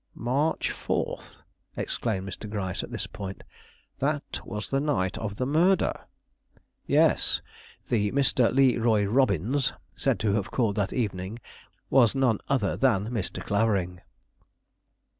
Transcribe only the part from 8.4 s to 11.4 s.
Le Roy Robbins said to have called that evening